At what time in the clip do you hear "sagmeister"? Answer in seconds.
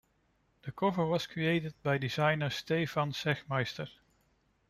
3.11-3.87